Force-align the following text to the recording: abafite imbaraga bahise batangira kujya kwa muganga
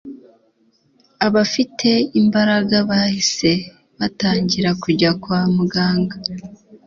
abafite 1.27 1.89
imbaraga 2.21 2.75
bahise 2.89 3.51
batangira 3.99 4.69
kujya 4.83 5.09
kwa 5.21 5.39
muganga 5.55 6.15